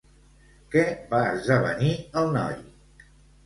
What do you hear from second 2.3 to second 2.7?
noi?